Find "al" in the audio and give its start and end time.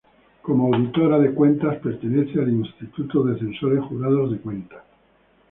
2.41-2.49